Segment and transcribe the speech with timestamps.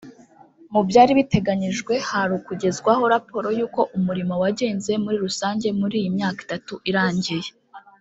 [0.73, 6.73] Mu byari biteganyijwe hari ukugezwaho raporo y’uko umurimo wagenze muri rusange muri iyi myaka itatu
[6.89, 7.49] irangiye